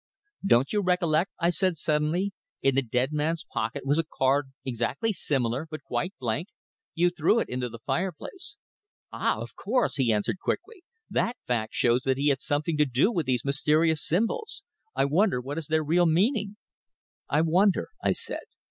[0.43, 2.31] "Don't you recollect," I said suddenly,
[2.63, 6.47] "in the dead man's pocket was a card exactly similar, but quite blank.
[6.95, 8.57] You threw it into the fireplace."
[9.11, 9.39] "Ah!
[9.39, 10.81] of course," he answered quickly.
[11.07, 14.63] "That fact shows that he had something to do with these mysterious symbols.
[14.95, 16.57] I wonder what is their real meaning."
[17.29, 18.45] "I wonder," I said.